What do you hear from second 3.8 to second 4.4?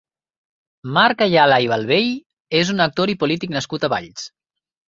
a Valls.